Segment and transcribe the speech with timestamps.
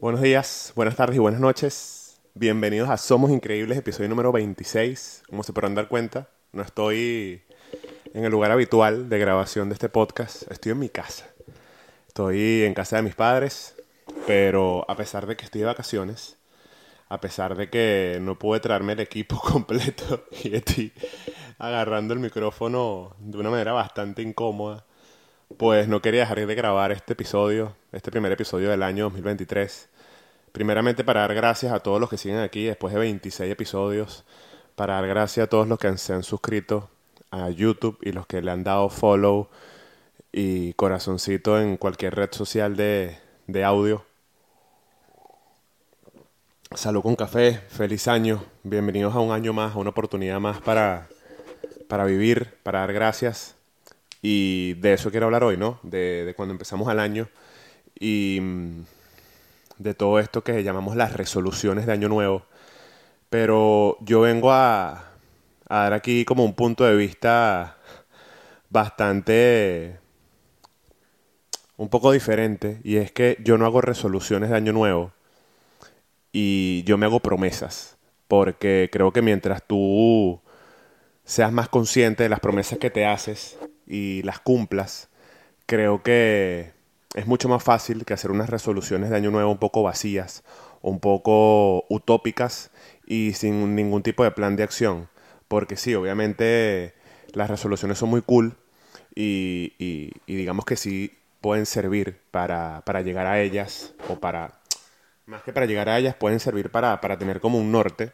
[0.00, 2.20] Buenos días, buenas tardes y buenas noches.
[2.34, 5.24] Bienvenidos a Somos Increíbles, episodio número 26.
[5.28, 7.42] Como se podrán dar cuenta, no estoy
[8.14, 10.48] en el lugar habitual de grabación de este podcast.
[10.52, 11.26] Estoy en mi casa.
[12.06, 13.74] Estoy en casa de mis padres,
[14.24, 16.36] pero a pesar de que estoy de vacaciones,
[17.08, 20.92] a pesar de que no pude traerme el equipo completo y estoy
[21.58, 24.84] agarrando el micrófono de una manera bastante incómoda,
[25.56, 29.88] pues no quería dejar de grabar este episodio, este primer episodio del año 2023.
[30.52, 34.24] Primeramente para dar gracias a todos los que siguen aquí después de 26 episodios,
[34.74, 36.90] para dar gracias a todos los que se han suscrito
[37.30, 39.48] a YouTube y los que le han dado follow
[40.32, 44.04] y corazoncito en cualquier red social de, de audio.
[46.74, 51.08] Salud con café, feliz año, bienvenidos a un año más, a una oportunidad más para,
[51.88, 53.57] para vivir, para dar gracias.
[54.22, 55.78] Y de eso quiero hablar hoy, ¿no?
[55.82, 57.28] De, cuando empezamos el año
[57.98, 58.82] y mm,
[59.78, 62.44] de todo esto que llamamos las resoluciones de año nuevo.
[63.30, 65.12] Pero yo vengo a,
[65.68, 67.76] a dar aquí como un punto de vista
[68.70, 69.98] bastante
[71.76, 75.12] un poco diferente y es que yo no hago resoluciones de año nuevo
[76.32, 77.96] y yo me hago promesas
[78.26, 80.40] porque creo que mientras tú
[81.24, 83.56] seas más consciente de las promesas que te haces
[83.88, 85.08] y las cumplas,
[85.66, 86.72] creo que
[87.14, 90.44] es mucho más fácil que hacer unas resoluciones de año nuevo un poco vacías,
[90.82, 92.70] un poco utópicas
[93.06, 95.08] y sin ningún tipo de plan de acción.
[95.48, 96.94] Porque sí, obviamente
[97.32, 98.56] las resoluciones son muy cool
[99.14, 104.60] y, y, digamos que sí pueden servir para, para, llegar a ellas o para,
[105.26, 108.12] más que para llegar a ellas, pueden servir para, para tener como un norte.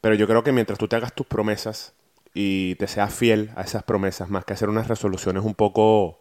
[0.00, 1.94] Pero yo creo que mientras tú te hagas tus promesas
[2.34, 6.18] y te seas fiel a esas promesas, más que hacer unas resoluciones un poco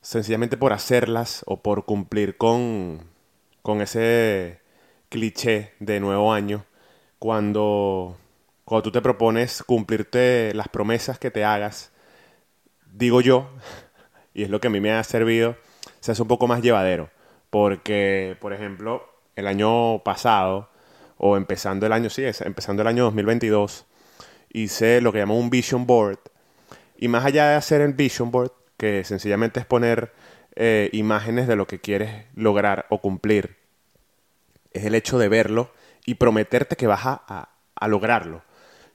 [0.00, 3.00] sencillamente por hacerlas o por cumplir con,
[3.62, 4.60] con ese
[5.08, 6.64] cliché de nuevo año,
[7.18, 8.16] cuando,
[8.64, 11.92] cuando tú te propones cumplirte las promesas que te hagas,
[12.92, 13.50] digo yo,
[14.34, 15.56] y es lo que a mí me ha servido,
[16.00, 17.10] se hace un poco más llevadero.
[17.50, 20.68] Porque, por ejemplo, el año pasado,
[21.16, 23.86] o empezando el año, sí, empezando el año 2022,
[24.52, 26.18] hice lo que llamo un vision board.
[26.98, 30.12] Y más allá de hacer el vision board, que sencillamente es poner
[30.54, 33.56] eh, imágenes de lo que quieres lograr o cumplir,
[34.72, 35.70] es el hecho de verlo
[36.04, 38.42] y prometerte que vas a, a, lograrlo.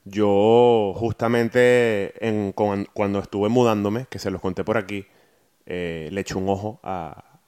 [0.06, 5.06] Yo justamente en, cuando estuve mudándome, que se los conté por aquí,
[5.66, 7.40] eh, le eché un ojo a,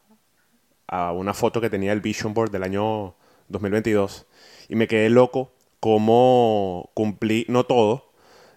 [0.87, 3.15] a, una foto que tenía el Vision Board del año
[3.49, 4.27] 2022
[4.69, 5.51] y me quedé loco
[5.83, 8.13] cómo cumplí, no todo,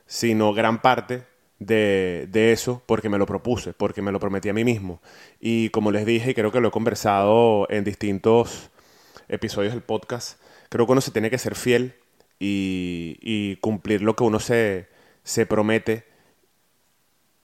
[0.07, 1.25] sino gran parte
[1.59, 5.03] de, de, eso porque me lo propuse, porque me lo prometí a mí mismo.
[5.41, 8.71] Y como les dije, y creo que lo he conversado en distintos
[9.29, 11.97] episodios del podcast, creo que uno se tiene que ser fiel
[12.39, 14.89] y, y cumplir lo que uno se,
[15.25, 16.05] se promete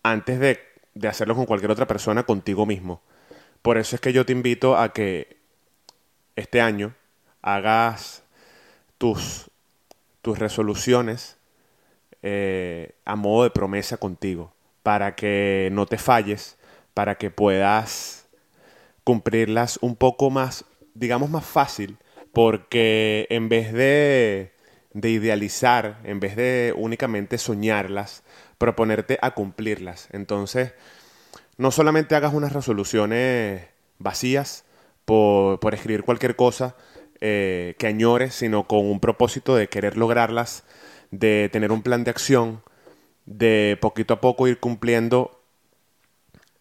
[0.05, 3.03] antes de de hacerlo con cualquier otra persona, contigo mismo.
[3.63, 5.39] Por eso es que yo te invito a que
[6.37, 6.95] este año
[7.41, 8.25] hagas
[8.99, 9.51] tus,
[10.23, 11.37] tus resoluciones
[12.23, 16.57] eh, a modo de promesa contigo, para que no te falles,
[16.95, 18.29] para que puedas
[19.05, 21.99] cumplirlas un poco más, digamos, más fácil,
[22.33, 24.53] porque en vez de,
[24.93, 28.23] de idealizar, en vez de únicamente soñarlas,
[28.59, 30.09] proponerte a cumplirlas.
[30.13, 30.73] Entonces,
[31.57, 33.67] no solamente hagas unas resoluciones
[33.99, 34.65] vacías
[35.05, 36.77] por, por escribir cualquier cosa
[37.25, 40.65] eh, que añores, sino con un propósito de querer lograrlas,
[41.13, 42.63] de tener un plan de acción,
[43.27, 45.41] de poquito a poco ir cumpliendo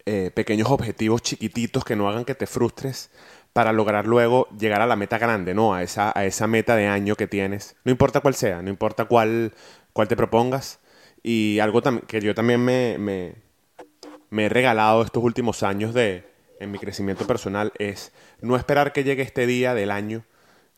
[0.05, 3.09] eh, pequeños objetivos chiquititos que no hagan que te frustres
[3.53, 5.73] para lograr luego llegar a la meta grande, ¿no?
[5.73, 7.75] A esa, a esa meta de año que tienes.
[7.83, 9.53] No importa cuál sea, no importa cuál,
[9.93, 10.79] cuál te propongas,
[11.23, 13.33] y algo que yo también me, me,
[14.29, 16.23] me, he regalado estos últimos años de,
[16.59, 18.11] en mi crecimiento personal es
[18.41, 20.23] no esperar que llegue este día del año,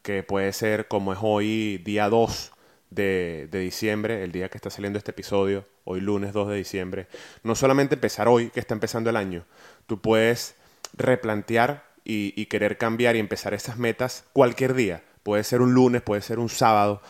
[0.03, 2.51] que puede ser como es hoy, día 2
[2.91, 7.07] de, de diciembre, el día que está saliendo este episodio, hoy lunes 2 de diciembre.
[7.41, 9.45] No solamente empezar hoy, que está empezando el año,
[9.87, 10.55] tú puedes
[10.95, 15.03] replantear y, querer cambiar y empezar esas metas cualquier día.
[15.23, 17.01] Puede ser un lunes, puede ser un sábado,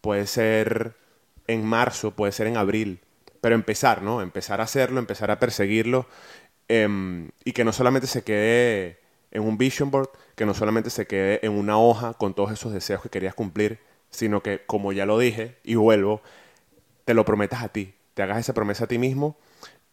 [0.00, 0.96] puede ser
[1.46, 3.00] en marzo, puede ser en abril,
[3.40, 4.22] pero empezar, ¿no?
[4.22, 6.06] Empezar a hacerlo, empezar a perseguirlo
[6.68, 8.98] eh, y que no solamente se quede
[9.30, 12.72] en un vision board, que no solamente se quede en una hoja con todos esos
[12.72, 13.78] deseos que querías cumplir,
[14.10, 16.20] sino que, como ya lo dije y vuelvo,
[17.04, 19.36] te lo prometas a ti, te hagas esa promesa a ti mismo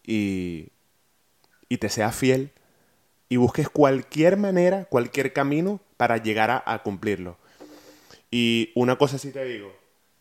[0.03, 0.69] y,
[1.69, 2.51] y te seas fiel
[3.29, 7.37] y busques cualquier manera, cualquier camino para llegar a, cumplirlo.
[8.31, 9.73] Y una cosa sí te digo,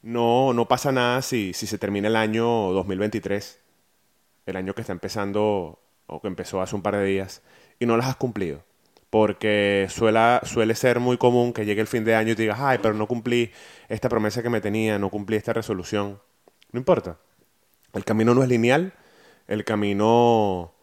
[0.02, 3.60] no, no pasa nada si, si se termina el año 2023,
[4.46, 7.42] el año que está empezando o que empezó hace un par de días,
[7.78, 8.62] y no las has cumplido.
[9.11, 12.79] Porque suele, suele ser muy común que llegue el fin de año y digas, ay,
[12.82, 13.53] pero no cumplí
[13.88, 16.20] esta promesa que me tenía, no cumplí esta resolución.
[16.73, 17.19] No importa.
[17.93, 18.93] El camino no es lineal,
[19.49, 20.75] el camino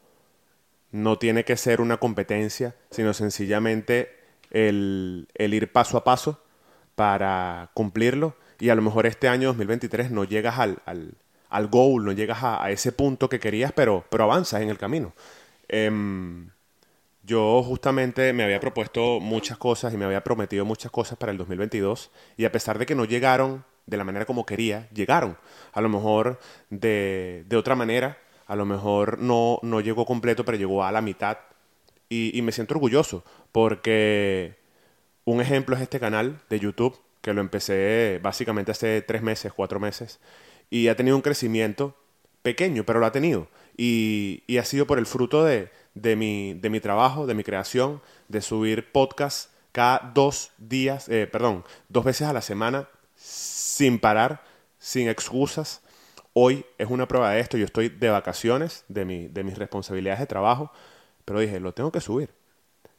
[0.91, 4.15] no tiene que ser una competencia, sino sencillamente
[4.51, 6.41] el, el ir paso a paso
[6.95, 8.35] para cumplirlo.
[8.59, 11.15] Y a lo mejor este año 2023 no llegas al, al,
[11.49, 15.13] al goal, no llegas a, ese punto que querías, pero, pero avanzas en el camino.
[15.67, 15.91] Eh,
[17.23, 21.37] yo justamente me había propuesto muchas cosas y me había prometido muchas cosas para el
[21.37, 25.37] 2022 y a pesar de que no llegaron de la manera como quería, llegaron.
[25.71, 26.39] A lo mejor
[26.69, 31.01] de, de otra manera, a lo mejor no, no llegó completo, pero llegó a la
[31.01, 31.37] mitad.
[32.09, 34.57] Y, y me siento orgulloso porque
[35.25, 39.79] un ejemplo es este canal de YouTube, que lo empecé básicamente hace tres meses, cuatro
[39.79, 40.19] meses,
[40.69, 41.95] y ha tenido un crecimiento
[42.41, 43.47] pequeño, pero lo ha tenido.
[43.77, 47.43] Y, y ha sido por el fruto de, de, mi, de mi trabajo, de mi
[47.43, 53.99] creación, de subir podcast cada dos días, eh, perdón, dos veces a la semana, sin
[53.99, 54.43] parar,
[54.77, 55.81] sin excusas.
[56.33, 57.57] Hoy es una prueba de esto.
[57.57, 60.71] Yo estoy de vacaciones de, mi, de mis responsabilidades de trabajo,
[61.25, 62.29] pero dije, lo tengo que subir.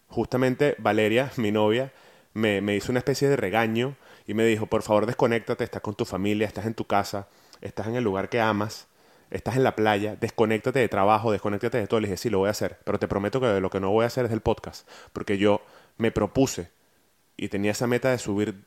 [0.08, 1.92] Justamente Valeria, mi novia,
[2.32, 5.94] me, me hizo una especie de regaño y me dijo, por favor desconéctate, estás con
[5.94, 7.28] tu familia, estás en tu casa,
[7.60, 8.88] estás en el lugar que amas,
[9.34, 12.00] estás en la playa, desconéctate de trabajo, desconéctate de todo.
[12.00, 14.04] Le dije, sí, lo voy a hacer, pero te prometo que lo que no voy
[14.04, 15.60] a hacer es el podcast, porque yo
[15.98, 16.70] me propuse
[17.36, 18.62] y tenía esa meta de subir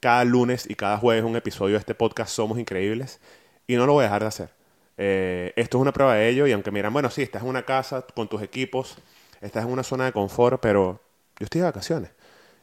[0.00, 3.20] cada lunes y cada jueves un episodio de este podcast Somos Increíbles
[3.66, 4.50] y no lo voy a dejar de hacer.
[4.96, 7.64] Eh, esto es una prueba de ello y aunque miran, bueno, sí, estás en una
[7.64, 8.98] casa con tus equipos,
[9.40, 11.00] estás en una zona de confort, pero
[11.38, 12.10] yo estoy de vacaciones.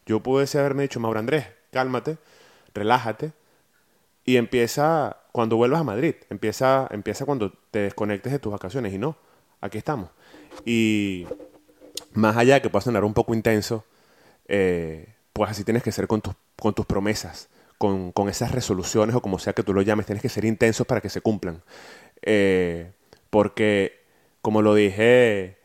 [0.05, 2.17] Yo pudiese haberme dicho, Mauro Andrés, cálmate,
[2.73, 3.33] relájate
[4.23, 8.97] y empieza cuando vuelvas a Madrid, empieza, empieza cuando te desconectes de tus vacaciones y
[8.97, 9.17] no,
[9.61, 10.09] aquí estamos.
[10.65, 11.27] Y
[12.13, 13.85] más allá de que pueda sonar un poco intenso,
[14.47, 19.15] eh, pues así tienes que ser con tus, con tus promesas, con, con, esas resoluciones
[19.15, 21.61] o como sea que tú lo llames, tienes que ser intensos para que se cumplan.
[22.21, 22.91] Eh,
[23.29, 24.03] porque,
[24.41, 25.59] como lo dije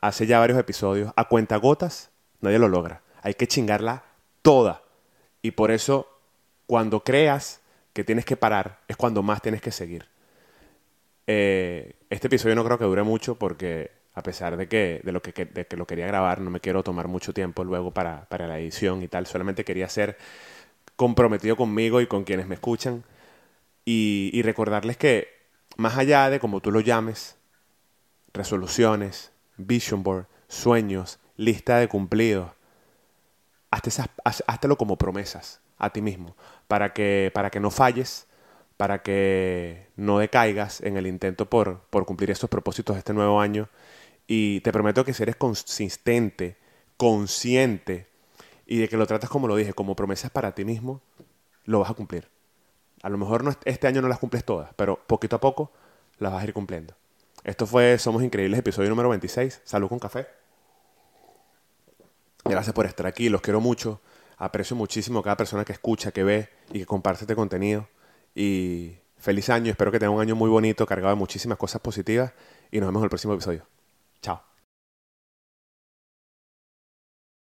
[0.00, 2.10] hace ya varios episodios, a cuenta gotas
[2.40, 3.02] nadie lo logra.
[3.22, 4.04] Hay que chingarla
[4.42, 4.82] toda.
[5.42, 6.08] Y por eso,
[6.66, 7.57] cuando creas
[7.98, 10.06] que tienes que parar, es cuando más tienes que seguir.
[11.26, 15.20] Eh, este episodio no creo que dure mucho porque a pesar de que, de lo
[15.20, 18.46] que, de que lo quería grabar, no me quiero tomar mucho tiempo luego para, para
[18.46, 20.16] la edición y tal, solamente quería ser
[20.94, 23.02] comprometido conmigo y con quienes me escuchan.
[23.84, 25.26] Y, recordarles que
[25.76, 27.36] más allá de como tú lo llames,
[28.32, 32.52] resoluciones, vision board, sueños, lista de cumplidos,
[33.72, 36.36] hazte, esas, háztelo como promesas a ti mismo,
[36.66, 38.26] para que, para que no falles,
[38.76, 43.40] para que no decaigas en el intento por, por cumplir estos propósitos de este nuevo
[43.40, 43.68] año.
[44.26, 46.56] Y te prometo que si eres consistente,
[46.96, 48.06] consciente
[48.66, 51.00] y de que lo tratas como lo dije, como promesas para ti mismo,
[51.64, 52.28] lo vas a cumplir.
[53.02, 55.72] A lo mejor no, este año no las cumples todas, pero poquito a poco
[56.18, 56.94] las vas a ir cumpliendo.
[57.44, 59.62] Esto fue Somos Increíbles, episodio número 26.
[59.64, 60.26] Salud con café.
[62.44, 64.00] Gracias por estar aquí, los quiero mucho.
[64.38, 67.88] Aprecio muchísimo a cada persona que escucha, que ve y que comparte este contenido.
[68.34, 72.32] Y feliz año, espero que tenga un año muy bonito, cargado de muchísimas cosas positivas
[72.70, 73.66] y nos vemos en el próximo episodio.